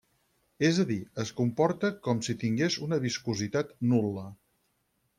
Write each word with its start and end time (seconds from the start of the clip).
És 0.69 0.79
a 0.83 0.85
dir, 0.91 0.97
es 1.25 1.33
comporta 1.41 1.93
com 2.09 2.23
si 2.29 2.37
tingués 2.47 2.81
una 2.89 3.01
viscositat 3.07 3.81
nul·la. 3.93 4.29